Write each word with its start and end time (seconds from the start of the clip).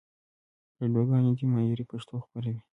راډیوګاني 0.79 1.31
دي 1.37 1.45
معیاري 1.51 1.85
پښتو 1.91 2.13
خپروي. 2.25 2.59